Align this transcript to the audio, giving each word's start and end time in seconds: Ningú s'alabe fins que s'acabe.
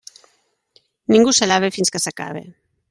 Ningú 1.15 1.35
s'alabe 1.41 1.73
fins 1.77 1.95
que 1.97 2.03
s'acabe. 2.07 2.45